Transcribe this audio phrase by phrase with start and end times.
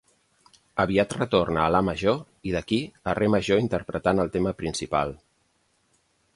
[0.83, 2.17] Aviat retorna a la major
[2.51, 2.81] i d'aquí,
[3.13, 5.17] a re major interpretant el tema principal.